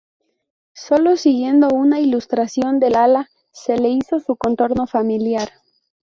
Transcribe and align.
Sólo 0.73 1.15
siguiendo 1.15 1.67
una 1.69 1.99
ilustración 1.99 2.79
del 2.79 2.95
ala 2.95 3.29
se 3.51 3.77
le 3.77 3.89
hizo 3.89 4.19
su 4.19 4.35
contorno 4.35 4.87
familiar. 4.87 5.51